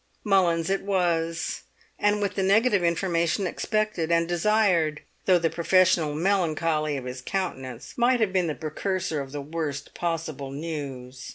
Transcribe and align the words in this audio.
Mullins 0.23 0.71
it 0.71 0.81
was, 0.81 1.61
and 1.99 2.23
with 2.23 2.33
the 2.33 2.41
negative 2.41 2.81
information 2.83 3.45
expected 3.45 4.11
and 4.11 4.27
desired, 4.27 5.01
though 5.25 5.37
the 5.37 5.51
professional 5.51 6.15
melancholy 6.15 6.97
of 6.97 7.05
his 7.05 7.21
countenance 7.21 7.93
might 7.99 8.19
have 8.19 8.33
been 8.33 8.47
the 8.47 8.55
precursor 8.55 9.21
of 9.21 9.31
the 9.31 9.41
worst 9.43 9.93
possible 9.93 10.49
news. 10.49 11.29